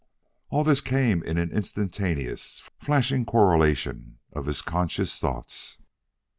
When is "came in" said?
0.81-1.37